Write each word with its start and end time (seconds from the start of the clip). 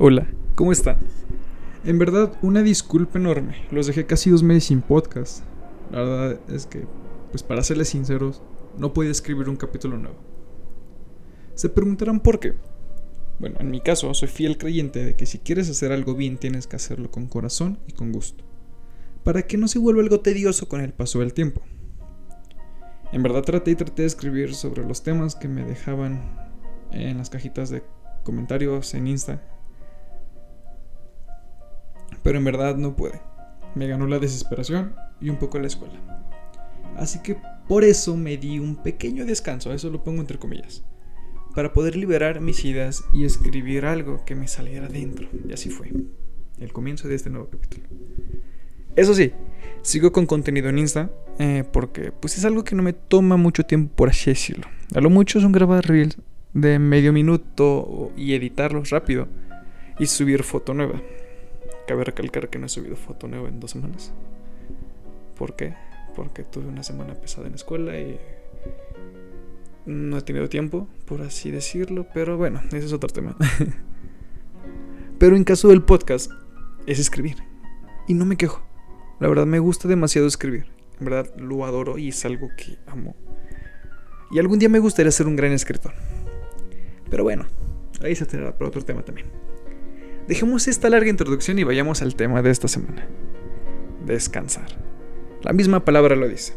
Hola, 0.00 0.28
¿cómo 0.54 0.70
están? 0.70 0.96
En 1.82 1.98
verdad, 1.98 2.32
una 2.40 2.62
disculpa 2.62 3.18
enorme. 3.18 3.66
Los 3.72 3.88
dejé 3.88 4.06
casi 4.06 4.30
dos 4.30 4.44
meses 4.44 4.66
sin 4.66 4.80
podcast. 4.80 5.42
La 5.90 6.02
verdad 6.02 6.40
es 6.48 6.66
que, 6.66 6.86
pues 7.32 7.42
para 7.42 7.64
serles 7.64 7.88
sinceros, 7.88 8.40
no 8.78 8.92
podía 8.92 9.10
escribir 9.10 9.48
un 9.48 9.56
capítulo 9.56 9.98
nuevo. 9.98 10.14
Se 11.56 11.68
preguntarán 11.68 12.20
por 12.20 12.38
qué. 12.38 12.54
Bueno, 13.40 13.56
en 13.58 13.72
mi 13.72 13.80
caso, 13.80 14.14
soy 14.14 14.28
fiel 14.28 14.56
creyente 14.56 15.04
de 15.04 15.16
que 15.16 15.26
si 15.26 15.40
quieres 15.40 15.68
hacer 15.68 15.90
algo 15.90 16.14
bien 16.14 16.38
tienes 16.38 16.68
que 16.68 16.76
hacerlo 16.76 17.10
con 17.10 17.26
corazón 17.26 17.80
y 17.88 17.92
con 17.92 18.12
gusto. 18.12 18.44
Para 19.24 19.48
que 19.48 19.56
no 19.56 19.66
se 19.66 19.80
vuelva 19.80 20.00
algo 20.00 20.20
tedioso 20.20 20.68
con 20.68 20.80
el 20.80 20.92
paso 20.92 21.18
del 21.18 21.34
tiempo. 21.34 21.60
En 23.10 23.24
verdad 23.24 23.42
traté 23.42 23.72
y 23.72 23.74
traté 23.74 24.02
de 24.02 24.08
escribir 24.08 24.54
sobre 24.54 24.86
los 24.86 25.02
temas 25.02 25.34
que 25.34 25.48
me 25.48 25.64
dejaban 25.64 26.22
en 26.92 27.18
las 27.18 27.30
cajitas 27.30 27.68
de 27.68 27.82
comentarios 28.22 28.94
en 28.94 29.08
Insta. 29.08 29.57
Pero 32.22 32.38
en 32.38 32.44
verdad 32.44 32.76
no 32.76 32.96
puede. 32.96 33.20
Me 33.74 33.86
ganó 33.86 34.06
la 34.06 34.18
desesperación 34.18 34.94
y 35.20 35.30
un 35.30 35.36
poco 35.36 35.58
la 35.58 35.66
escuela. 35.66 36.00
Así 36.96 37.20
que 37.22 37.36
por 37.68 37.84
eso 37.84 38.16
me 38.16 38.36
di 38.36 38.58
un 38.58 38.76
pequeño 38.76 39.24
descanso, 39.24 39.72
eso 39.72 39.90
lo 39.90 40.02
pongo 40.02 40.20
entre 40.20 40.38
comillas, 40.38 40.84
para 41.54 41.72
poder 41.72 41.96
liberar 41.96 42.40
mis 42.40 42.64
ideas 42.64 43.04
y 43.12 43.24
escribir 43.24 43.84
algo 43.84 44.24
que 44.24 44.34
me 44.34 44.48
saliera 44.48 44.88
dentro. 44.88 45.28
Y 45.48 45.52
así 45.52 45.70
fue. 45.70 45.92
El 46.58 46.72
comienzo 46.72 47.06
de 47.06 47.14
este 47.14 47.30
nuevo 47.30 47.48
capítulo. 47.48 47.86
Eso 48.96 49.14
sí, 49.14 49.32
sigo 49.82 50.10
con 50.10 50.26
contenido 50.26 50.68
en 50.68 50.78
Insta 50.78 51.10
eh, 51.38 51.62
porque 51.72 52.10
pues 52.10 52.36
es 52.36 52.44
algo 52.44 52.64
que 52.64 52.74
no 52.74 52.82
me 52.82 52.92
toma 52.92 53.36
mucho 53.36 53.64
tiempo 53.64 53.94
por 53.94 54.08
así 54.08 54.30
decirlo. 54.30 54.66
A 54.94 55.00
lo 55.00 55.08
mucho 55.08 55.40
son 55.40 55.52
grabar 55.52 55.86
reels 55.86 56.18
de 56.52 56.78
medio 56.80 57.12
minuto 57.12 58.12
y 58.16 58.34
editarlos 58.34 58.90
rápido 58.90 59.28
y 60.00 60.06
subir 60.06 60.42
foto 60.42 60.74
nueva. 60.74 61.00
Cabe 61.88 62.04
recalcar 62.04 62.50
que 62.50 62.58
no 62.58 62.66
he 62.66 62.68
subido 62.68 62.96
foto 62.96 63.28
nueva 63.28 63.48
en 63.48 63.60
dos 63.60 63.70
semanas. 63.70 64.12
¿Por 65.38 65.56
qué? 65.56 65.74
Porque 66.14 66.44
tuve 66.44 66.66
una 66.66 66.82
semana 66.82 67.14
pesada 67.14 67.46
en 67.46 67.52
la 67.52 67.56
escuela 67.56 67.98
y 67.98 68.20
no 69.86 70.18
he 70.18 70.20
tenido 70.20 70.50
tiempo, 70.50 70.86
por 71.06 71.22
así 71.22 71.50
decirlo, 71.50 72.06
pero 72.12 72.36
bueno, 72.36 72.60
ese 72.66 72.84
es 72.84 72.92
otro 72.92 73.08
tema. 73.08 73.34
pero 75.18 75.34
en 75.34 75.44
caso 75.44 75.68
del 75.68 75.82
podcast, 75.82 76.30
es 76.86 76.98
escribir. 76.98 77.38
Y 78.06 78.12
no 78.12 78.26
me 78.26 78.36
quejo. 78.36 78.62
La 79.18 79.28
verdad 79.28 79.46
me 79.46 79.58
gusta 79.58 79.88
demasiado 79.88 80.28
escribir. 80.28 80.66
En 81.00 81.06
verdad 81.06 81.34
lo 81.38 81.64
adoro 81.64 81.96
y 81.96 82.08
es 82.08 82.22
algo 82.26 82.50
que 82.54 82.76
amo. 82.86 83.16
Y 84.30 84.38
algún 84.38 84.58
día 84.58 84.68
me 84.68 84.78
gustaría 84.78 85.10
ser 85.10 85.26
un 85.26 85.36
gran 85.36 85.52
escritor. 85.52 85.94
Pero 87.08 87.24
bueno, 87.24 87.46
ahí 88.02 88.14
se 88.14 88.26
tendrá 88.26 88.52
para 88.52 88.68
otro 88.68 88.84
tema 88.84 89.02
también. 89.02 89.47
Dejemos 90.28 90.68
esta 90.68 90.90
larga 90.90 91.08
introducción 91.08 91.58
y 91.58 91.64
vayamos 91.64 92.02
al 92.02 92.14
tema 92.14 92.42
de 92.42 92.50
esta 92.50 92.68
semana. 92.68 93.08
Descansar. 94.04 94.66
La 95.40 95.54
misma 95.54 95.86
palabra 95.86 96.16
lo 96.16 96.28
dice. 96.28 96.52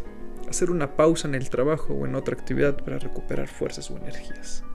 Hacer 0.50 0.72
una 0.72 0.98
pausa 0.98 1.30
en 1.30 1.36
el 1.36 1.50
trabajo 1.50 1.94
o 1.94 2.06
en 2.06 2.16
otra 2.16 2.36
actividad 2.36 2.76
para 2.76 3.00
recuperar 3.00 3.48
fuerzas 3.48 3.90
o 3.90 3.96
energías. 3.96 4.66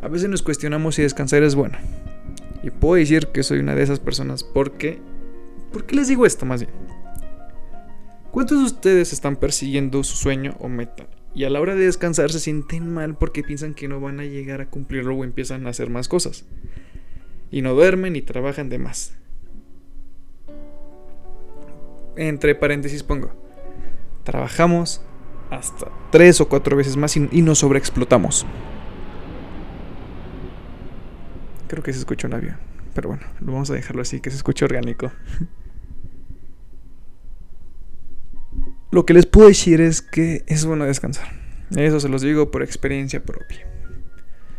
A 0.00 0.08
veces 0.08 0.28
nos 0.28 0.42
cuestionamos 0.42 0.96
si 0.96 1.02
descansar 1.02 1.44
es 1.44 1.54
bueno. 1.54 1.78
Y 2.64 2.70
puedo 2.70 2.96
decir 2.96 3.28
que 3.28 3.44
soy 3.44 3.60
una 3.60 3.76
de 3.76 3.84
esas 3.84 4.00
personas 4.00 4.42
porque... 4.42 5.00
¿Por 5.70 5.86
qué 5.86 5.94
les 5.94 6.08
digo 6.08 6.26
esto 6.26 6.44
más 6.44 6.62
bien? 6.62 6.74
¿Cuántos 8.32 8.58
de 8.58 8.64
ustedes 8.64 9.12
están 9.12 9.36
persiguiendo 9.36 10.02
su 10.02 10.16
sueño 10.16 10.56
o 10.58 10.68
meta 10.68 11.06
y 11.32 11.44
a 11.44 11.50
la 11.50 11.60
hora 11.60 11.76
de 11.76 11.84
descansar 11.84 12.32
se 12.32 12.40
sienten 12.40 12.92
mal 12.92 13.16
porque 13.16 13.44
piensan 13.44 13.74
que 13.74 13.86
no 13.86 14.00
van 14.00 14.18
a 14.18 14.24
llegar 14.24 14.60
a 14.60 14.68
cumplirlo 14.68 15.14
o 15.14 15.22
empiezan 15.22 15.66
a 15.68 15.70
hacer 15.70 15.90
más 15.90 16.08
cosas. 16.08 16.44
Y 17.52 17.62
no 17.62 17.74
duermen 17.74 18.16
y 18.16 18.22
trabajan 18.22 18.68
de 18.68 18.78
más. 18.80 19.14
Entre 22.16 22.56
paréntesis 22.56 23.04
pongo. 23.04 23.32
Trabajamos 24.24 25.02
hasta 25.50 25.88
tres 26.10 26.40
o 26.40 26.48
cuatro 26.48 26.76
veces 26.76 26.96
más 26.96 27.16
y, 27.16 27.42
nos 27.42 27.58
sobreexplotamos. 27.58 28.46
Creo 31.68 31.82
que 31.82 31.92
se 31.92 31.98
escucha 32.00 32.26
un 32.26 32.34
avión. 32.34 32.56
Pero 32.94 33.10
bueno, 33.10 33.24
lo 33.40 33.52
vamos 33.52 33.70
a 33.70 33.74
dejarlo 33.74 34.02
así, 34.02 34.20
que 34.20 34.30
se 34.30 34.36
escuche 34.36 34.64
orgánico. 34.64 35.12
Lo 38.90 39.06
que 39.06 39.14
les 39.14 39.24
puedo 39.24 39.48
decir 39.48 39.80
es 39.80 40.02
que 40.02 40.44
es 40.46 40.66
bueno 40.66 40.84
descansar. 40.84 41.28
Eso 41.74 41.98
se 41.98 42.10
los 42.10 42.20
digo 42.20 42.50
por 42.50 42.62
experiencia 42.62 43.22
propia. 43.22 43.66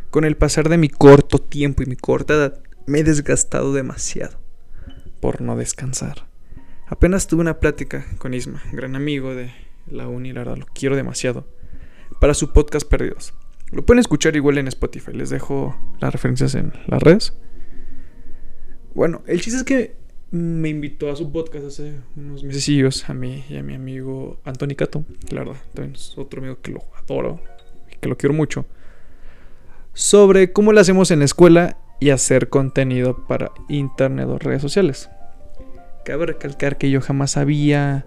Con 0.09 0.25
el 0.25 0.35
pasar 0.37 0.69
de 0.69 0.77
mi 0.79 0.89
corto 0.89 1.37
tiempo 1.37 1.83
y 1.83 1.85
mi 1.85 1.95
corta 1.95 2.33
edad, 2.33 2.59
me 2.85 2.99
he 2.99 3.03
desgastado 3.03 3.73
demasiado 3.73 4.39
por 5.19 5.41
no 5.41 5.55
descansar. 5.55 6.27
Apenas 6.87 7.27
tuve 7.27 7.41
una 7.41 7.59
plática 7.59 8.05
con 8.17 8.33
Isma, 8.33 8.61
gran 8.71 8.95
amigo 8.95 9.35
de 9.35 9.51
la 9.87 10.07
uni, 10.07 10.33
la 10.33 10.41
verdad 10.41 10.57
lo 10.57 10.65
quiero 10.65 10.95
demasiado, 10.95 11.47
para 12.19 12.33
su 12.33 12.51
podcast 12.51 12.87
Perdidos. 12.87 13.33
Lo 13.71 13.85
pueden 13.85 13.99
escuchar 13.99 14.35
igual 14.35 14.57
en 14.57 14.67
Spotify, 14.67 15.13
les 15.13 15.29
dejo 15.29 15.75
las 15.99 16.11
referencias 16.11 16.55
en 16.55 16.73
las 16.87 17.01
redes. 17.01 17.33
Bueno, 18.93 19.23
el 19.25 19.41
chiste 19.41 19.57
es 19.57 19.63
que 19.63 19.95
me 20.29 20.69
invitó 20.69 21.11
a 21.11 21.15
su 21.15 21.31
podcast 21.31 21.67
hace 21.67 21.99
unos 22.15 22.43
meses 22.43 23.09
a 23.09 23.13
mí 23.13 23.43
y 23.49 23.57
a 23.57 23.63
mi 23.63 23.75
amigo 23.75 24.39
Anthony 24.43 24.75
Cato, 24.75 25.05
claro, 25.27 25.55
también 25.73 25.95
es 25.95 26.17
otro 26.17 26.41
amigo 26.41 26.59
que 26.61 26.71
lo 26.71 26.81
adoro 26.97 27.39
y 27.91 27.97
que 27.97 28.09
lo 28.09 28.17
quiero 28.17 28.33
mucho, 28.33 28.65
sobre 29.93 30.51
cómo 30.51 30.73
lo 30.73 30.79
hacemos 30.79 31.11
en 31.11 31.19
la 31.19 31.25
escuela 31.25 31.77
y 32.03 32.09
hacer 32.09 32.49
contenido 32.49 33.25
para 33.27 33.53
internet 33.69 34.27
o 34.27 34.37
redes 34.37 34.61
sociales. 34.61 35.09
Cabe 36.03 36.25
recalcar 36.25 36.77
que 36.77 36.89
yo 36.89 36.99
jamás 36.99 37.37
había 37.37 38.05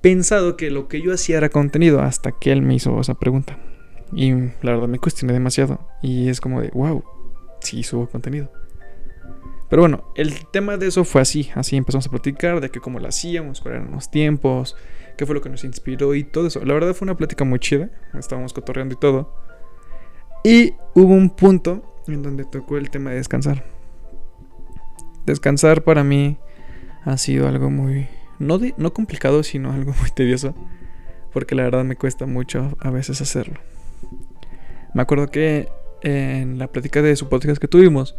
pensado 0.00 0.56
que 0.56 0.72
lo 0.72 0.88
que 0.88 1.00
yo 1.00 1.14
hacía 1.14 1.36
era 1.36 1.48
contenido 1.48 2.00
hasta 2.00 2.32
que 2.32 2.50
él 2.50 2.62
me 2.62 2.74
hizo 2.74 3.00
esa 3.00 3.14
pregunta. 3.14 3.56
Y 4.12 4.32
la 4.32 4.72
verdad 4.72 4.88
me 4.88 4.98
cuestioné 4.98 5.32
demasiado. 5.32 5.78
Y 6.02 6.28
es 6.28 6.40
como 6.40 6.60
de, 6.60 6.70
wow, 6.70 7.04
sí 7.60 7.84
subo 7.84 8.08
contenido. 8.08 8.50
Pero 9.70 9.82
bueno, 9.82 10.12
el 10.16 10.34
tema 10.48 10.76
de 10.76 10.88
eso 10.88 11.04
fue 11.04 11.20
así. 11.20 11.50
Así 11.54 11.76
empezamos 11.76 12.08
a 12.08 12.10
platicar 12.10 12.60
de 12.60 12.72
que 12.72 12.80
cómo 12.80 12.98
lo 12.98 13.06
hacíamos, 13.06 13.60
cuáles 13.60 13.82
eran 13.82 13.92
los 13.92 14.10
tiempos, 14.10 14.74
qué 15.16 15.24
fue 15.24 15.36
lo 15.36 15.40
que 15.40 15.50
nos 15.50 15.62
inspiró 15.62 16.16
y 16.16 16.24
todo 16.24 16.48
eso. 16.48 16.64
La 16.64 16.74
verdad 16.74 16.94
fue 16.94 17.06
una 17.06 17.16
plática 17.16 17.44
muy 17.44 17.60
chida. 17.60 17.90
Estábamos 18.18 18.52
cotorreando 18.52 18.96
y 18.96 18.98
todo. 18.98 19.32
Y 20.42 20.74
hubo 20.94 21.14
un 21.14 21.30
punto 21.30 21.92
en 22.14 22.22
donde 22.22 22.44
tocó 22.44 22.76
el 22.76 22.90
tema 22.90 23.10
de 23.10 23.16
descansar. 23.16 23.64
Descansar 25.24 25.82
para 25.82 26.04
mí 26.04 26.38
ha 27.04 27.16
sido 27.16 27.48
algo 27.48 27.70
muy. 27.70 28.08
No, 28.38 28.58
no 28.76 28.92
complicado, 28.92 29.42
sino 29.42 29.72
algo 29.72 29.92
muy 30.00 30.10
tedioso. 30.10 30.54
Porque 31.32 31.54
la 31.54 31.64
verdad 31.64 31.84
me 31.84 31.96
cuesta 31.96 32.26
mucho 32.26 32.76
a 32.80 32.90
veces 32.90 33.20
hacerlo. 33.20 33.60
Me 34.94 35.02
acuerdo 35.02 35.28
que 35.28 35.68
en 36.02 36.58
la 36.58 36.68
plática 36.68 37.02
de 37.02 37.16
su 37.16 37.28
podcast 37.28 37.60
que 37.60 37.68
tuvimos 37.68 38.16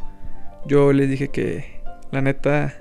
yo 0.67 0.91
les 0.91 1.09
dije 1.09 1.29
que, 1.29 1.81
la 2.11 2.21
neta, 2.21 2.75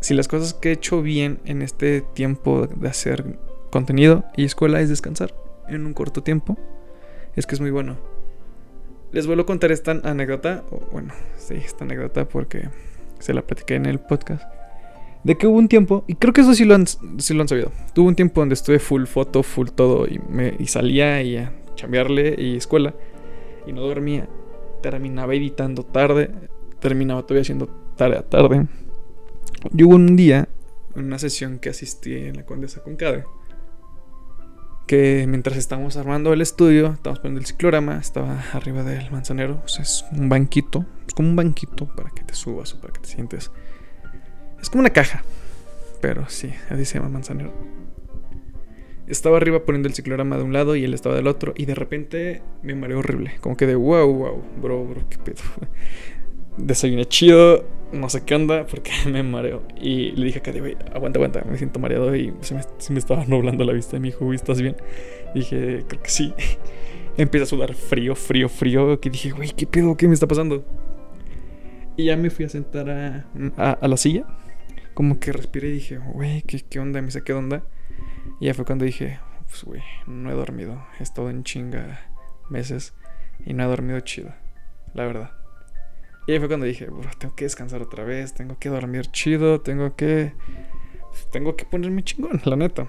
si 0.00 0.14
las 0.14 0.26
cosas 0.26 0.54
que 0.54 0.70
he 0.70 0.72
hecho 0.72 1.02
bien 1.02 1.38
en 1.44 1.60
este 1.60 2.00
tiempo 2.00 2.66
de 2.66 2.88
hacer 2.88 3.38
contenido 3.70 4.24
y 4.36 4.44
escuela 4.44 4.80
es 4.80 4.88
descansar 4.88 5.34
en 5.68 5.84
un 5.86 5.92
corto 5.92 6.22
tiempo, 6.22 6.56
es 7.36 7.46
que 7.46 7.54
es 7.54 7.60
muy 7.60 7.70
bueno. 7.70 8.13
Les 9.14 9.28
vuelvo 9.28 9.42
a 9.42 9.46
contar 9.46 9.70
esta 9.70 9.92
anécdota, 9.92 10.64
bueno, 10.90 11.14
sí, 11.36 11.54
esta 11.54 11.84
anécdota 11.84 12.24
porque 12.24 12.68
se 13.20 13.32
la 13.32 13.42
platiqué 13.42 13.76
en 13.76 13.86
el 13.86 14.00
podcast. 14.00 14.42
De 15.22 15.38
que 15.38 15.46
hubo 15.46 15.56
un 15.56 15.68
tiempo, 15.68 16.02
y 16.08 16.16
creo 16.16 16.32
que 16.32 16.40
eso 16.40 16.52
sí 16.52 16.64
lo 16.64 16.74
han, 16.74 16.88
sí 16.88 17.32
lo 17.32 17.42
han 17.42 17.46
sabido. 17.46 17.70
Tuve 17.92 18.08
un 18.08 18.16
tiempo 18.16 18.40
donde 18.40 18.54
estuve 18.54 18.80
full 18.80 19.04
foto, 19.04 19.44
full 19.44 19.68
todo, 19.68 20.08
y, 20.08 20.18
me, 20.18 20.56
y 20.58 20.66
salía 20.66 21.22
y 21.22 21.36
a 21.36 21.52
chambearle 21.76 22.34
y 22.36 22.56
escuela, 22.56 22.92
y 23.68 23.72
no 23.72 23.82
dormía. 23.82 24.28
Terminaba 24.82 25.32
editando 25.32 25.84
tarde, 25.84 26.32
terminaba 26.80 27.22
todavía 27.22 27.42
haciendo 27.42 27.68
tarea 27.96 28.22
tarde. 28.22 28.66
Y 29.72 29.84
hubo 29.84 29.94
un 29.94 30.16
día, 30.16 30.48
en 30.96 31.04
una 31.04 31.20
sesión 31.20 31.60
que 31.60 31.68
asistí 31.68 32.16
en 32.16 32.38
la 32.38 32.44
Condesa 32.44 32.82
Concade, 32.82 33.26
que 34.86 35.26
mientras 35.28 35.56
estábamos 35.56 35.96
armando 35.96 36.32
el 36.32 36.40
estudio, 36.40 36.92
estábamos 36.92 37.20
poniendo 37.20 37.40
el 37.40 37.46
ciclorama, 37.46 37.98
estaba 37.98 38.42
arriba 38.52 38.82
del 38.82 39.10
manzanero, 39.10 39.62
o 39.64 39.68
sea, 39.68 39.82
es 39.82 40.04
un 40.12 40.28
banquito, 40.28 40.84
es 41.06 41.14
como 41.14 41.28
un 41.28 41.36
banquito 41.36 41.86
para 41.94 42.10
que 42.10 42.22
te 42.22 42.34
subas 42.34 42.74
o 42.74 42.80
para 42.80 42.92
que 42.92 43.00
te 43.00 43.08
sientes. 43.08 43.50
Es 44.60 44.68
como 44.70 44.80
una 44.80 44.90
caja, 44.90 45.22
pero 46.00 46.28
sí, 46.28 46.52
así 46.70 46.84
se 46.84 46.98
llama 46.98 47.08
manzanero. 47.08 47.52
Estaba 49.06 49.36
arriba 49.36 49.64
poniendo 49.64 49.88
el 49.88 49.94
ciclorama 49.94 50.38
de 50.38 50.44
un 50.44 50.52
lado 50.52 50.76
y 50.76 50.84
él 50.84 50.94
estaba 50.94 51.14
del 51.14 51.26
otro, 51.26 51.54
y 51.56 51.66
de 51.66 51.74
repente 51.74 52.42
me 52.62 52.74
mareó 52.74 52.98
horrible, 52.98 53.34
como 53.40 53.56
que 53.56 53.66
de 53.66 53.74
wow, 53.74 54.10
wow, 54.12 54.42
bro, 54.60 54.86
bro, 54.86 55.08
qué 55.08 55.18
pedo 55.18 55.42
desayuné 56.56 57.06
chido, 57.06 57.64
no 57.94 58.08
sé 58.08 58.24
qué 58.24 58.34
onda, 58.34 58.66
porque 58.66 58.90
me 59.10 59.22
mareo. 59.22 59.62
Y 59.80 60.12
le 60.12 60.26
dije 60.26 60.40
a 60.40 60.42
Katy, 60.42 60.60
güey, 60.60 60.76
aguanta, 60.92 61.18
aguanta, 61.18 61.42
me 61.48 61.56
siento 61.56 61.78
mareado 61.78 62.14
y 62.14 62.34
se 62.40 62.54
me, 62.92 62.98
estaba 62.98 63.24
nublando 63.24 63.64
la 63.64 63.72
vista. 63.72 63.96
Y 63.96 64.00
me 64.00 64.08
dijo, 64.08 64.32
¿estás 64.32 64.60
bien? 64.60 64.76
dije, 65.34 65.84
creo 65.88 66.02
que 66.02 66.10
sí. 66.10 66.34
Empieza 67.16 67.44
a 67.44 67.46
sudar 67.46 67.74
frío, 67.74 68.14
frío, 68.14 68.48
frío. 68.48 69.00
Que 69.00 69.10
dije, 69.10 69.30
güey, 69.30 69.50
¿qué 69.50 69.66
pedo? 69.66 69.96
¿Qué 69.96 70.08
me 70.08 70.14
está 70.14 70.26
pasando? 70.26 70.64
Y 71.96 72.06
ya 72.06 72.16
me 72.16 72.30
fui 72.30 72.44
a 72.44 72.48
sentar 72.48 72.90
a, 72.90 73.26
a, 73.56 73.88
la 73.88 73.96
silla. 73.96 74.26
Como 74.94 75.20
que 75.20 75.32
respiré 75.32 75.68
y 75.68 75.72
dije, 75.72 75.98
güey, 75.98 76.42
¿qué, 76.42 76.60
¿qué 76.60 76.80
onda? 76.80 77.00
Me 77.00 77.10
saqué 77.10 77.32
de 77.32 77.38
onda. 77.38 77.62
Y 78.40 78.46
ya 78.46 78.54
fue 78.54 78.64
cuando 78.64 78.84
dije, 78.84 79.20
pues, 79.46 79.62
güey, 79.64 79.82
no 80.06 80.30
he 80.30 80.34
dormido. 80.34 80.84
He 80.98 81.04
estado 81.04 81.30
en 81.30 81.44
chinga 81.44 82.00
meses 82.50 82.94
y 83.46 83.54
no 83.54 83.62
he 83.62 83.66
dormido 83.66 84.00
chido. 84.00 84.32
La 84.94 85.06
verdad. 85.06 85.43
Y 86.26 86.32
ahí 86.32 86.38
fue 86.38 86.48
cuando 86.48 86.66
dije, 86.66 86.86
bro, 86.86 87.10
tengo 87.18 87.34
que 87.34 87.44
descansar 87.44 87.82
otra 87.82 88.04
vez, 88.04 88.34
tengo 88.34 88.58
que 88.58 88.68
dormir 88.68 89.06
chido, 89.10 89.60
tengo 89.60 89.94
que. 89.94 90.32
Tengo 91.30 91.54
que 91.54 91.64
ponerme 91.64 92.02
chingón, 92.02 92.40
la 92.44 92.56
neta. 92.56 92.88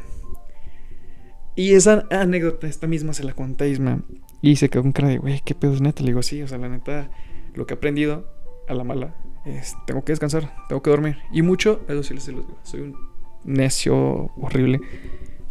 Y 1.56 1.74
esa 1.74 2.06
anécdota, 2.12 2.68
esta 2.68 2.88
misma 2.88 3.14
se 3.14 3.24
la 3.24 3.34
conté 3.34 3.70
Isma. 3.70 4.04
Y 4.42 4.58
se 4.58 4.70
quedó 4.70 4.84
con 4.84 4.92
cara 4.92 5.10
de, 5.10 5.18
güey, 5.18 5.42
¿qué 5.44 5.56
pedo 5.56 5.74
es 5.74 5.82
neta? 5.82 6.02
Le 6.02 6.10
digo, 6.10 6.22
sí, 6.22 6.42
o 6.42 6.48
sea, 6.48 6.58
la 6.58 6.70
neta, 6.70 7.10
lo 7.54 7.66
que 7.66 7.74
he 7.74 7.78
aprendido 7.78 8.30
a 8.68 8.74
la 8.74 8.84
mala 8.84 9.16
es, 9.46 9.76
tengo 9.86 10.04
que 10.04 10.12
descansar, 10.12 10.54
tengo 10.68 10.82
que 10.82 10.90
dormir. 10.90 11.18
Y 11.32 11.42
mucho, 11.42 11.82
eso 11.88 12.04
sí 12.04 12.14
les 12.14 12.26
digo, 12.26 12.46
soy 12.64 12.82
un 12.82 12.96
necio 13.44 13.96
horrible. 14.36 14.82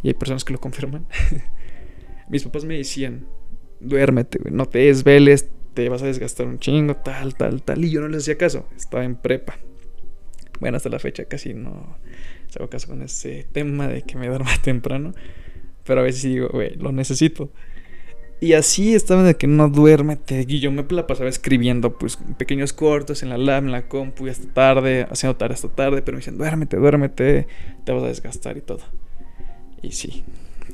Y 0.03 0.09
hay 0.09 0.13
personas 0.13 0.43
que 0.43 0.53
lo 0.53 0.59
confirman. 0.59 1.07
Mis 2.29 2.43
papás 2.43 2.65
me 2.65 2.77
decían, 2.77 3.25
duérmete, 3.79 4.39
güey, 4.39 4.53
no 4.53 4.65
te 4.65 4.79
desveles, 4.79 5.49
te 5.75 5.87
vas 5.89 6.01
a 6.01 6.05
desgastar 6.07 6.47
un 6.47 6.57
chingo, 6.57 6.95
tal, 6.95 7.35
tal, 7.35 7.61
tal. 7.61 7.83
Y 7.83 7.91
yo 7.91 8.01
no 8.01 8.07
les 8.07 8.23
hacía 8.23 8.37
caso, 8.37 8.67
estaba 8.75 9.03
en 9.03 9.15
prepa. 9.15 9.59
Bueno, 10.59 10.77
hasta 10.77 10.89
la 10.89 10.99
fecha 10.99 11.25
casi 11.25 11.53
no 11.53 11.97
se 12.47 12.59
hago 12.59 12.69
caso 12.69 12.87
con 12.87 13.01
ese 13.01 13.45
tema 13.51 13.87
de 13.87 14.01
que 14.01 14.17
me 14.17 14.27
duerma 14.27 14.49
temprano. 14.63 15.13
Pero 15.83 15.99
a 15.99 16.03
veces 16.03 16.23
digo, 16.23 16.49
güey, 16.49 16.75
lo 16.75 16.91
necesito. 16.91 17.51
Y 18.41 18.53
así 18.53 18.95
estaba 18.95 19.23
de 19.23 19.35
que 19.35 19.47
no 19.47 19.69
duérmete. 19.69 20.45
Y 20.47 20.59
yo 20.59 20.71
me 20.71 20.85
la 20.89 21.07
pasaba 21.07 21.29
escribiendo, 21.29 21.97
pues, 21.97 22.17
pequeños 22.37 22.73
cortos 22.73 23.21
en 23.21 23.29
la 23.29 23.37
lab, 23.37 23.63
en 23.63 23.71
la 23.71 23.87
compu, 23.87 24.27
y 24.27 24.29
hasta 24.29 24.51
tarde, 24.53 25.07
haciendo 25.09 25.37
tarea 25.37 25.55
hasta 25.55 25.69
tarde. 25.69 26.01
Pero 26.01 26.15
me 26.15 26.19
dicen, 26.19 26.37
duérmete, 26.37 26.77
duérmete, 26.77 27.47
te 27.83 27.91
vas 27.91 28.03
a 28.03 28.07
desgastar 28.07 28.57
y 28.57 28.61
todo. 28.61 28.81
Y 29.81 29.91
sí, 29.91 30.23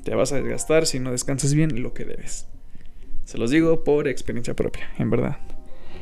te 0.04 0.16
vas 0.16 0.32
a 0.32 0.38
desgastar 0.38 0.86
si 0.86 1.00
no 1.00 1.12
descansas 1.12 1.54
bien 1.54 1.84
lo 1.84 1.94
que 1.94 2.06
debes. 2.06 2.48
Se 3.26 3.38
los 3.38 3.52
digo 3.52 3.84
por 3.84 4.08
experiencia 4.08 4.56
propia, 4.56 4.90
en 4.98 5.10
verdad. 5.10 5.38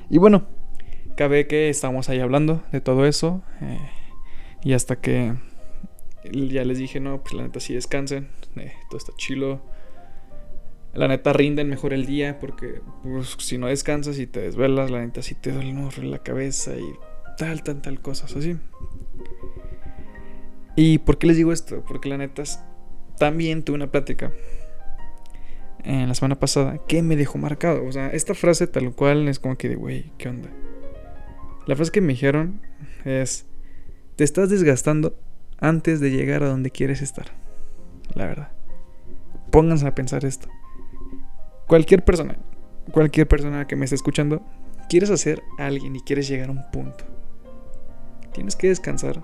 Y 0.10 0.18
bueno, 0.18 0.48
cabe 1.16 1.48
que 1.48 1.70
estamos 1.70 2.10
ahí 2.10 2.20
hablando 2.20 2.64
de 2.72 2.82
todo 2.82 3.06
eso. 3.06 3.44
Eh, 3.62 3.78
y 4.64 4.74
hasta 4.74 5.00
que 5.00 5.36
ya 6.34 6.64
les 6.64 6.78
dije, 6.78 7.00
no, 7.00 7.22
pues 7.22 7.34
la 7.34 7.44
neta 7.44 7.60
sí 7.60 7.74
descansen. 7.74 8.30
Eh, 8.56 8.74
todo 8.90 8.98
está 8.98 9.14
chilo. 9.18 9.62
La 10.94 11.08
neta 11.08 11.34
rinden 11.34 11.70
mejor 11.70 11.94
el 11.94 12.06
día 12.06 12.40
porque 12.40 12.82
pues, 13.04 13.36
si 13.40 13.58
no 13.58 13.68
descansas 13.68 14.18
y 14.18 14.26
te 14.26 14.42
desvelas, 14.42 14.90
la 14.90 15.02
neta 15.02 15.22
sí 15.22 15.36
te 15.36 15.52
duele 15.52 15.70
en 15.70 16.12
la 16.12 16.20
cabeza 16.20 16.76
y 16.76 16.94
tal, 17.38 17.64
tal, 17.64 17.82
tal 17.82 18.02
cosas 18.02 18.36
así. 18.36 18.58
¿Y 20.76 21.00
por 21.00 21.18
qué 21.18 21.28
les 21.28 21.38
digo 21.38 21.52
esto? 21.52 21.84
Porque 21.88 22.10
la 22.10 22.18
neta 22.18 22.44
también 23.18 23.64
tuve 23.64 23.76
una 23.76 23.92
plática 23.92 24.32
en 25.84 26.08
la 26.08 26.16
semana 26.16 26.40
pasada 26.40 26.80
que 26.88 27.02
me 27.02 27.16
dejó 27.16 27.38
marcado. 27.38 27.86
O 27.86 27.92
sea, 27.92 28.08
esta 28.10 28.34
frase 28.34 28.68
tal 28.68 28.94
cual 28.94 29.28
es 29.28 29.40
como 29.40 29.58
que 29.58 29.70
de, 29.70 29.76
güey, 29.76 30.12
¿qué 30.18 30.30
onda? 30.30 30.50
La 31.66 31.76
frase 31.76 31.92
que 31.92 32.02
me 32.02 32.14
dijeron 32.14 32.62
es, 33.06 33.46
te 34.16 34.24
estás 34.24 34.50
desgastando 34.50 35.18
antes 35.60 36.00
de 36.00 36.12
llegar 36.12 36.44
a 36.44 36.50
donde 36.50 36.72
quieres 36.72 37.02
estar. 37.02 37.28
La 38.14 38.26
verdad. 38.26 38.52
Pónganse 39.52 39.88
a 39.88 39.96
pensar 39.96 40.26
esto. 40.26 40.48
Cualquier 41.68 42.04
persona, 42.04 42.38
cualquier 42.92 43.28
persona 43.28 43.68
que 43.68 43.76
me 43.76 43.86
esté 43.86 43.96
escuchando, 43.96 44.44
quieres 44.90 45.12
hacer 45.12 45.44
alguien 45.58 45.96
y 45.96 46.02
quieres 46.02 46.28
llegar 46.28 46.50
a 46.50 46.54
un 46.54 46.72
punto. 46.72 47.06
Tienes 48.34 48.56
que 48.56 48.70
descansar 48.70 49.22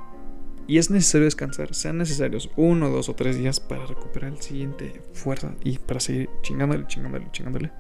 y 0.68 0.80
es 0.80 0.90
necesario 0.90 1.26
descansar, 1.26 1.74
sean 1.76 1.98
necesarios 1.98 2.50
uno, 2.56 2.90
dos 2.90 3.10
o 3.10 3.16
tres 3.16 3.38
días 3.38 3.60
para 3.60 3.86
recuperar 3.86 4.32
el 4.32 4.42
siguiente 4.42 5.02
fuerza 5.14 5.54
y 5.64 5.78
para 5.78 6.00
seguir 6.00 6.30
chingándole, 6.42 6.88
chingándole, 6.88 7.28
chingándole. 7.32 7.72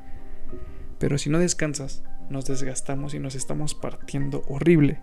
Pero 1.00 1.18
si 1.18 1.30
no 1.30 1.40
descansas, 1.40 2.04
nos 2.30 2.46
desgastamos 2.46 3.14
y 3.14 3.20
nos 3.20 3.36
estamos 3.36 3.74
partiendo 3.74 4.44
horrible. 4.48 5.00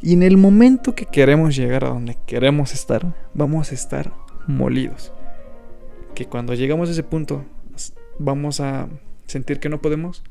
Y 0.00 0.14
en 0.14 0.24
el 0.24 0.36
momento 0.36 0.94
que 0.96 1.06
queremos 1.06 1.54
llegar 1.54 1.84
a 1.84 1.90
donde 1.90 2.18
queremos 2.26 2.74
estar, 2.74 3.14
vamos 3.34 3.70
a 3.70 3.74
estar 3.74 4.12
molidos. 4.48 5.12
Que 6.14 6.26
cuando 6.26 6.54
llegamos 6.54 6.88
a 6.88 6.92
ese 6.92 7.04
punto, 7.04 7.44
vamos 8.18 8.60
a 8.60 8.88
sentir 9.26 9.60
que 9.60 9.68
no 9.68 9.80
podemos 9.80 10.24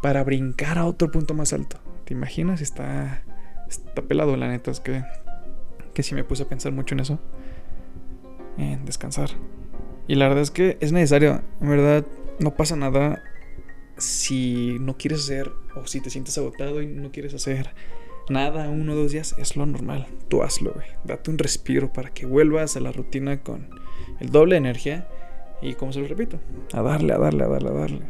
para 0.00 0.22
brincar 0.22 0.78
a 0.78 0.86
otro 0.86 1.10
punto 1.10 1.34
más 1.34 1.52
alto. 1.52 1.78
¿Te 2.04 2.14
imaginas? 2.14 2.60
Está, 2.60 3.22
está 3.68 4.02
pelado, 4.02 4.36
la 4.36 4.48
neta. 4.48 4.70
Es 4.70 4.78
que 4.78 5.02
que 5.96 6.02
sí 6.02 6.14
me 6.14 6.24
puse 6.24 6.42
a 6.42 6.46
pensar 6.46 6.72
mucho 6.72 6.94
en 6.94 7.00
eso. 7.00 7.18
En 8.58 8.84
descansar. 8.84 9.30
Y 10.06 10.16
la 10.16 10.28
verdad 10.28 10.42
es 10.42 10.50
que 10.50 10.76
es 10.80 10.92
necesario. 10.92 11.40
En 11.62 11.70
verdad, 11.70 12.04
no 12.38 12.54
pasa 12.54 12.76
nada 12.76 13.22
si 13.96 14.76
no 14.78 14.98
quieres 14.98 15.20
hacer 15.20 15.50
o 15.74 15.86
si 15.86 16.02
te 16.02 16.10
sientes 16.10 16.36
agotado 16.36 16.82
y 16.82 16.86
no 16.86 17.10
quieres 17.12 17.32
hacer 17.32 17.70
nada 18.28 18.68
uno 18.68 18.92
o 18.92 18.94
dos 18.94 19.12
días. 19.12 19.34
Es 19.38 19.56
lo 19.56 19.64
normal. 19.64 20.06
Tú 20.28 20.42
hazlo, 20.42 20.74
güey. 20.74 20.86
Date 21.04 21.30
un 21.30 21.38
respiro 21.38 21.90
para 21.90 22.10
que 22.10 22.26
vuelvas 22.26 22.76
a 22.76 22.80
la 22.80 22.92
rutina 22.92 23.42
con 23.42 23.70
el 24.20 24.28
doble 24.28 24.56
de 24.56 24.58
energía. 24.58 25.08
Y 25.62 25.76
como 25.76 25.94
se 25.94 26.00
lo 26.00 26.08
repito, 26.08 26.38
a 26.74 26.82
darle, 26.82 27.14
a 27.14 27.18
darle, 27.18 27.44
a 27.44 27.48
darle, 27.48 27.70
a 27.70 27.72
darle. 27.72 28.02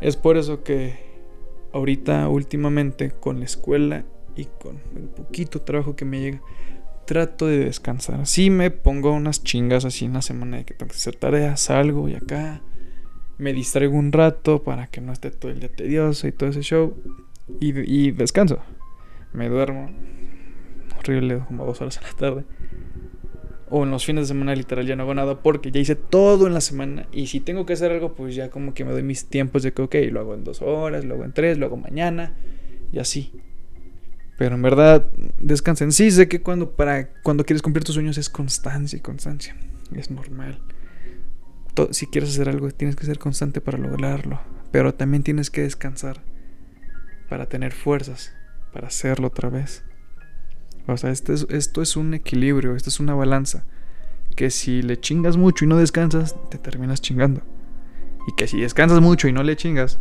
Es 0.00 0.16
por 0.16 0.36
eso 0.36 0.62
que 0.62 0.94
ahorita, 1.72 2.28
últimamente, 2.28 3.10
con 3.10 3.40
la 3.40 3.46
escuela 3.46 4.04
y 4.38 4.44
con 4.44 4.80
el 4.96 5.08
poquito 5.08 5.60
trabajo 5.60 5.96
que 5.96 6.04
me 6.04 6.20
llega, 6.20 6.40
trato 7.06 7.46
de 7.46 7.58
descansar. 7.58 8.24
Sí 8.26 8.50
me 8.50 8.70
pongo 8.70 9.12
unas 9.12 9.42
chingas 9.42 9.84
así 9.84 10.04
en 10.04 10.12
la 10.12 10.22
semana 10.22 10.58
de 10.58 10.64
que 10.64 10.74
tengo 10.74 10.90
que 10.90 10.96
hacer 10.96 11.16
tareas, 11.16 11.60
salgo 11.60 12.08
y 12.08 12.14
acá 12.14 12.62
me 13.36 13.52
distraigo 13.52 13.96
un 13.96 14.12
rato 14.12 14.62
para 14.62 14.86
que 14.86 15.00
no 15.00 15.12
esté 15.12 15.30
todo 15.30 15.50
el 15.50 15.60
día 15.60 15.70
tedioso 15.70 16.28
y 16.28 16.32
todo 16.32 16.50
ese 16.50 16.62
show 16.62 16.94
y, 17.60 18.12
descanso. 18.12 18.60
Me 19.32 19.48
duermo 19.48 19.90
horrible 20.98 21.40
como 21.46 21.64
dos 21.64 21.80
horas 21.80 21.96
en 21.96 22.04
la 22.04 22.12
tarde. 22.12 22.44
O 23.70 23.84
en 23.84 23.90
los 23.90 24.04
fines 24.04 24.24
de 24.24 24.28
semana 24.28 24.54
literal 24.54 24.86
ya 24.86 24.96
no 24.96 25.02
hago 25.02 25.14
nada 25.14 25.42
porque 25.42 25.70
ya 25.70 25.80
hice 25.80 25.94
todo 25.94 26.46
en 26.46 26.54
la 26.54 26.60
semana. 26.60 27.06
Y 27.10 27.26
si 27.26 27.40
tengo 27.40 27.66
que 27.66 27.72
hacer 27.72 27.90
algo, 27.90 28.14
pues 28.14 28.34
ya 28.34 28.50
como 28.50 28.74
que 28.74 28.84
me 28.84 28.92
doy 28.92 29.02
mis 29.02 29.26
tiempos 29.26 29.62
de 29.62 29.72
que, 29.72 29.82
ok, 29.82 29.94
lo 30.10 30.20
hago 30.20 30.34
en 30.34 30.44
dos 30.44 30.62
horas, 30.62 31.04
lo 31.04 31.14
hago 31.14 31.24
en 31.24 31.32
tres, 31.32 31.58
lo 31.58 31.66
hago 31.66 31.76
mañana. 31.76 32.34
Y 32.92 32.98
así. 32.98 33.32
Pero 34.38 34.54
en 34.54 34.62
verdad, 34.62 35.10
descansen. 35.40 35.90
Sí, 35.90 36.12
sé 36.12 36.28
que 36.28 36.40
cuando, 36.40 36.70
para, 36.70 37.12
cuando 37.24 37.44
quieres 37.44 37.60
cumplir 37.60 37.82
tus 37.82 37.96
sueños 37.96 38.16
es 38.18 38.30
constancia 38.30 38.96
y 38.96 39.00
constancia. 39.00 39.56
Es 39.92 40.12
normal. 40.12 40.60
si 41.90 42.06
quieres 42.06 42.30
hacer 42.30 42.48
algo, 42.48 42.70
tienes 42.70 42.94
que 42.94 43.04
ser 43.04 43.18
constante 43.18 43.60
para 43.60 43.78
lograrlo. 43.78 44.40
Pero 44.70 44.94
también 44.94 45.24
tienes 45.24 45.50
que 45.50 45.62
descansar 45.62 46.22
para 47.28 47.46
tener 47.46 47.72
fuerzas 47.72 48.32
para 48.72 48.86
hacerlo 48.86 49.26
otra 49.26 49.50
vez. 49.50 49.82
O 50.86 50.96
sea, 50.96 51.10
esto 51.10 51.32
es, 51.32 51.46
esto 51.50 51.82
es 51.82 51.96
un 51.96 52.14
equilibrio, 52.14 52.76
esto 52.76 52.90
es 52.90 53.00
una 53.00 53.16
balanza. 53.16 53.64
Que 54.36 54.50
si 54.50 54.82
le 54.82 55.00
chingas 55.00 55.36
mucho 55.36 55.64
y 55.64 55.68
no 55.68 55.76
descansas, 55.76 56.36
te 56.48 56.58
terminas 56.58 57.00
chingando. 57.00 57.42
Y 58.28 58.36
que 58.36 58.46
si 58.46 58.60
descansas 58.60 59.00
mucho 59.00 59.26
y 59.26 59.32
no 59.32 59.42
le 59.42 59.56
chingas, 59.56 59.98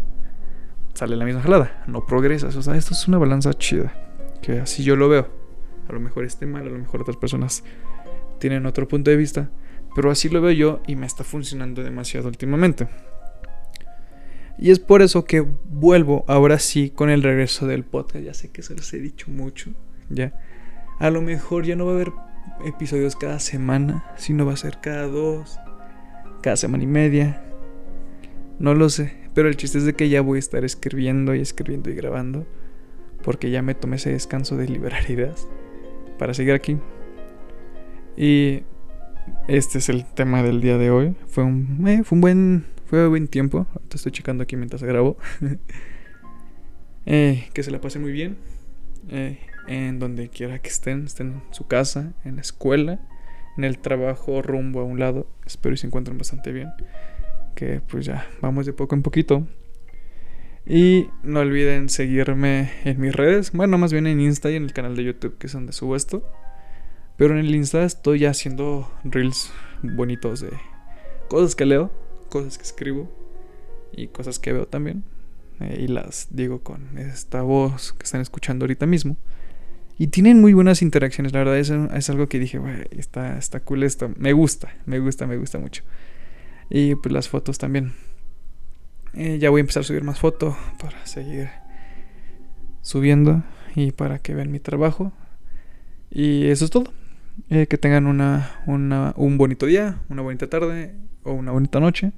sale 0.93 1.15
la 1.15 1.25
misma 1.25 1.41
jalada. 1.41 1.83
No 1.87 2.05
progresas. 2.05 2.55
O 2.55 2.61
sea, 2.61 2.75
esto 2.75 2.93
es 2.93 3.07
una 3.07 3.17
balanza 3.17 3.51
chida 3.55 4.06
que 4.41 4.59
así 4.59 4.83
yo 4.83 4.95
lo 4.95 5.09
veo. 5.09 5.27
A 5.87 5.93
lo 5.93 5.99
mejor 5.99 6.25
esté 6.25 6.45
mal, 6.45 6.67
a 6.67 6.69
lo 6.69 6.77
mejor 6.77 7.01
otras 7.01 7.17
personas 7.17 7.63
tienen 8.39 8.65
otro 8.65 8.87
punto 8.87 9.09
de 9.09 9.17
vista, 9.17 9.49
pero 9.95 10.11
así 10.11 10.29
lo 10.29 10.41
veo 10.41 10.51
yo 10.51 10.81
y 10.87 10.95
me 10.95 11.05
está 11.05 11.23
funcionando 11.23 11.83
demasiado 11.83 12.27
últimamente. 12.27 12.87
Y 14.59 14.71
es 14.71 14.79
por 14.79 15.01
eso 15.01 15.25
que 15.25 15.41
vuelvo 15.41 16.25
ahora 16.27 16.59
sí 16.59 16.89
con 16.89 17.09
el 17.09 17.21
regreso 17.21 17.67
del 17.67 17.83
podcast. 17.83 18.25
Ya 18.25 18.33
sé 18.33 18.51
que 18.51 18.63
se 18.63 18.75
los 18.75 18.91
he 18.93 18.99
dicho 18.99 19.29
mucho, 19.29 19.71
ya. 20.09 20.33
A 20.99 21.11
lo 21.11 21.21
mejor 21.21 21.65
ya 21.65 21.75
no 21.75 21.85
va 21.85 21.91
a 21.91 21.95
haber 21.95 22.11
episodios 22.65 23.15
cada 23.15 23.39
semana, 23.39 24.05
sino 24.17 24.45
va 24.45 24.53
a 24.53 24.57
ser 24.57 24.79
cada 24.81 25.07
dos, 25.07 25.59
cada 26.41 26.55
semana 26.55 26.83
y 26.83 26.87
media. 26.87 27.43
No 28.57 28.73
lo 28.73 28.89
sé, 28.89 29.13
pero 29.35 29.47
el 29.47 29.57
chiste 29.57 29.77
es 29.77 29.85
de 29.85 29.93
que 29.93 30.09
ya 30.09 30.21
voy 30.21 30.37
a 30.37 30.39
estar 30.39 30.65
escribiendo 30.65 31.35
y 31.35 31.41
escribiendo 31.41 31.91
y 31.91 31.95
grabando 31.95 32.47
porque 33.23 33.49
ya 33.49 33.61
me 33.61 33.75
tomé 33.75 33.97
ese 33.97 34.11
descanso 34.11 34.57
de 34.57 34.67
liberar 34.67 35.03
ideas 35.09 35.47
para 36.17 36.33
seguir 36.33 36.53
aquí. 36.53 36.77
Y 38.15 38.63
este 39.47 39.77
es 39.77 39.89
el 39.89 40.05
tema 40.05 40.41
del 40.43 40.61
día 40.61 40.77
de 40.77 40.89
hoy. 40.89 41.15
Fue 41.27 41.43
un, 41.43 41.87
eh, 41.87 42.03
fue 42.03 42.15
un 42.15 42.21
buen 42.21 42.65
fue 42.87 43.03
un 43.03 43.09
buen 43.09 43.27
tiempo. 43.27 43.67
Ahorita 43.73 43.97
estoy 43.97 44.11
checando 44.11 44.43
aquí 44.43 44.55
mientras 44.55 44.83
grabo. 44.83 45.17
Eh, 47.09 47.47
que 47.53 47.63
se 47.63 47.71
la 47.71 47.79
pase 47.79 47.99
muy 47.99 48.11
bien. 48.11 48.35
Eh, 49.07 49.39
en 49.67 49.97
donde 49.97 50.27
quiera 50.27 50.59
que 50.59 50.67
estén, 50.67 51.05
estén 51.05 51.27
en 51.27 51.41
su 51.51 51.65
casa, 51.65 52.11
en 52.25 52.35
la 52.35 52.41
escuela, 52.41 52.99
en 53.55 53.63
el 53.63 53.79
trabajo, 53.79 54.41
rumbo 54.41 54.81
a 54.81 54.83
un 54.83 54.99
lado. 54.99 55.25
Espero 55.45 55.73
y 55.73 55.77
se 55.77 55.87
encuentren 55.87 56.17
bastante 56.17 56.51
bien. 56.51 56.67
Que 57.55 57.79
pues 57.79 58.05
ya 58.05 58.27
vamos 58.41 58.65
de 58.65 58.73
poco 58.73 58.93
en 58.93 59.03
poquito. 59.03 59.47
Y 60.69 61.09
no 61.23 61.39
olviden 61.39 61.87
seguirme 61.87 62.71
en 62.83 62.99
mis 62.99 63.15
redes. 63.15 63.53
Bueno, 63.53 63.77
más 63.77 63.93
bien 63.93 64.05
en 64.05 64.19
Insta 64.19 64.51
y 64.51 64.55
en 64.55 64.63
el 64.63 64.73
canal 64.73 64.97
de 64.97 65.05
YouTube, 65.05 65.37
que 65.37 65.47
es 65.47 65.53
donde 65.53 65.71
subo 65.71 65.95
esto. 65.95 66.29
Pero 67.15 67.33
en 67.33 67.45
el 67.45 67.55
Insta 67.55 67.83
estoy 67.83 68.25
haciendo 68.25 68.91
reels 69.05 69.51
bonitos 69.81 70.41
de 70.41 70.49
cosas 71.29 71.55
que 71.55 71.65
leo, 71.65 71.91
cosas 72.29 72.57
que 72.57 72.63
escribo 72.63 73.09
y 73.93 74.07
cosas 74.07 74.39
que 74.39 74.51
veo 74.51 74.67
también. 74.67 75.05
Eh, 75.61 75.83
y 75.83 75.87
las 75.87 76.27
digo 76.31 76.61
con 76.61 76.97
esta 76.97 77.41
voz 77.43 77.93
que 77.93 78.03
están 78.03 78.19
escuchando 78.19 78.65
ahorita 78.65 78.85
mismo. 78.85 79.15
Y 79.97 80.07
tienen 80.07 80.41
muy 80.41 80.53
buenas 80.53 80.81
interacciones, 80.81 81.31
la 81.31 81.39
verdad 81.39 81.57
es, 81.57 81.69
es 81.71 82.09
algo 82.09 82.27
que 82.27 82.39
dije, 82.39 82.59
está, 82.91 83.37
está 83.37 83.61
cool 83.61 83.83
esto. 83.83 84.11
Me 84.17 84.33
gusta, 84.33 84.75
me 84.85 84.99
gusta, 84.99 85.27
me 85.27 85.37
gusta 85.37 85.59
mucho. 85.59 85.83
Y 86.69 86.95
pues 86.95 87.13
las 87.13 87.29
fotos 87.29 87.57
también. 87.57 87.93
Eh, 89.17 89.39
ya 89.39 89.49
voy 89.49 89.59
a 89.59 89.61
empezar 89.61 89.81
a 89.81 89.83
subir 89.83 90.03
más 90.03 90.19
fotos 90.19 90.55
para 90.79 91.03
seguir 91.07 91.49
subiendo 92.81 93.43
y 93.75 93.91
para 93.91 94.19
que 94.19 94.35
vean 94.35 94.51
mi 94.51 94.59
trabajo. 94.59 95.11
Y 96.11 96.45
eso 96.47 96.65
es 96.65 96.71
todo. 96.71 96.93
Eh, 97.49 97.65
que 97.67 97.79
tengan 97.79 98.05
una, 98.05 98.61
un 98.67 99.37
bonito 99.39 99.65
día, 99.65 100.01
una 100.09 100.21
bonita 100.21 100.47
tarde 100.47 100.93
o 101.23 101.33
una 101.33 101.51
bonita 101.51 101.79
noche. 101.79 102.11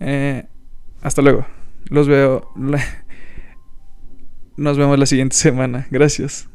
Eh, 0.00 0.46
hasta 1.02 1.20
luego. 1.20 1.46
Los 1.90 2.08
veo. 2.08 2.50
Nos 4.56 4.78
vemos 4.78 4.98
la 4.98 5.06
siguiente 5.06 5.36
semana. 5.36 5.86
Gracias. 5.90 6.48